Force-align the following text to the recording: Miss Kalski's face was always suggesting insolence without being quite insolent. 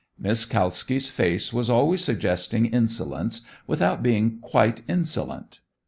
Miss 0.17 0.45
Kalski's 0.45 1.11
face 1.11 1.53
was 1.53 1.69
always 1.69 2.03
suggesting 2.03 2.65
insolence 2.65 3.41
without 3.67 4.01
being 4.01 4.39
quite 4.39 4.81
insolent. 4.89 5.59